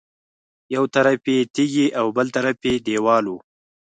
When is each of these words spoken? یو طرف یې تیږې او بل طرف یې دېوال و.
یو 0.75 0.83
طرف 0.95 1.21
یې 1.33 1.37
تیږې 1.55 1.87
او 1.99 2.07
بل 2.17 2.27
طرف 2.35 2.57
یې 2.67 2.73
دېوال 2.85 3.25
و. 3.29 3.33